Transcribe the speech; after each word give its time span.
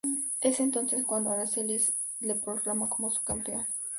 Es 0.41 0.59
entonces 0.59 1.05
cuando 1.05 1.29
Aracely 1.29 1.79
le 2.21 2.33
proclama 2.33 2.89
como 2.89 3.11
su 3.11 3.21
"campeón". 3.23 3.67